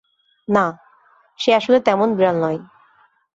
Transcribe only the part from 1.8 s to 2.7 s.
তেমন বিড়াল নয়।